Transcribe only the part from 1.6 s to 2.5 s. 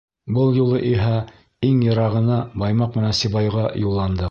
иң йырағына—